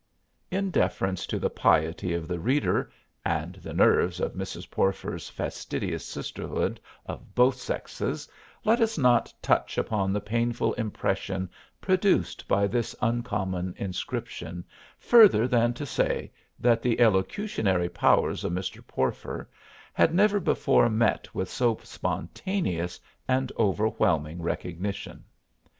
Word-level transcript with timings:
In 0.49 0.71
deference 0.71 1.27
to 1.27 1.37
the 1.37 1.51
piety 1.51 2.15
of 2.15 2.27
the 2.27 2.39
reader 2.39 2.91
and 3.23 3.53
the 3.61 3.71
nerves 3.71 4.19
of 4.19 4.33
Mrs. 4.33 4.67
Porfer's 4.67 5.29
fastidious 5.29 6.03
sisterhood 6.03 6.79
of 7.05 7.35
both 7.35 7.57
sexes 7.57 8.27
let 8.65 8.81
us 8.81 8.97
not 8.97 9.31
touch 9.43 9.77
upon 9.77 10.11
the 10.11 10.19
painful 10.19 10.73
impression 10.73 11.51
produced 11.79 12.47
by 12.47 12.65
this 12.65 12.95
uncommon 12.99 13.75
inscription, 13.77 14.65
further 14.97 15.47
than 15.47 15.71
to 15.75 15.85
say 15.85 16.31
that 16.59 16.81
the 16.81 16.99
elocutionary 16.99 17.87
powers 17.89 18.43
of 18.43 18.53
Mr. 18.53 18.81
Porfer 18.83 19.47
had 19.93 20.15
never 20.15 20.39
before 20.39 20.89
met 20.89 21.31
with 21.35 21.47
so 21.47 21.77
spontaneous 21.83 22.99
and 23.27 23.51
overwhelming 23.59 24.41
recognition. 24.41 25.25